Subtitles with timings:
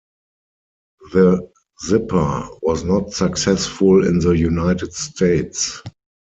[1.13, 1.47] The
[1.85, 5.79] Zipper was not successful in the United States.